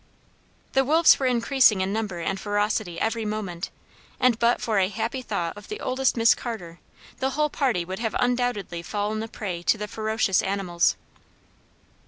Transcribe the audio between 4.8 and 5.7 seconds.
happy thought of